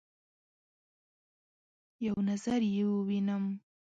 [2.07, 3.43] یو نظر يې ووینم